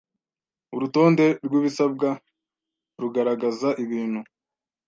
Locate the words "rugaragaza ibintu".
3.01-4.19